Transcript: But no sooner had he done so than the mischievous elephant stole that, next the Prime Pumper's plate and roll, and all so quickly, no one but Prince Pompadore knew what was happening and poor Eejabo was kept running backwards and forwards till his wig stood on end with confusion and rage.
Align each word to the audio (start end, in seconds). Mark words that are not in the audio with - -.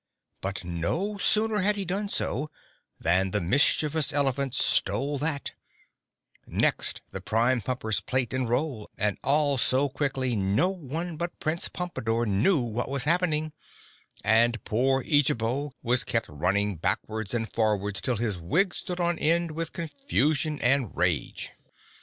But 0.41 0.63
no 0.63 1.19
sooner 1.19 1.59
had 1.59 1.75
he 1.75 1.85
done 1.85 2.09
so 2.09 2.49
than 2.99 3.29
the 3.29 3.39
mischievous 3.39 4.11
elephant 4.11 4.55
stole 4.55 5.19
that, 5.19 5.51
next 6.47 7.01
the 7.11 7.21
Prime 7.21 7.61
Pumper's 7.61 7.99
plate 8.01 8.33
and 8.33 8.49
roll, 8.49 8.89
and 8.97 9.19
all 9.23 9.59
so 9.59 9.89
quickly, 9.89 10.35
no 10.35 10.71
one 10.71 11.17
but 11.17 11.39
Prince 11.39 11.69
Pompadore 11.69 12.25
knew 12.25 12.61
what 12.63 12.89
was 12.89 13.03
happening 13.03 13.53
and 14.23 14.63
poor 14.63 15.03
Eejabo 15.03 15.73
was 15.83 16.03
kept 16.03 16.27
running 16.27 16.77
backwards 16.77 17.35
and 17.35 17.53
forwards 17.53 18.01
till 18.01 18.17
his 18.17 18.39
wig 18.39 18.73
stood 18.73 18.99
on 18.99 19.19
end 19.19 19.51
with 19.51 19.71
confusion 19.71 20.59
and 20.63 20.97
rage. 20.97 21.51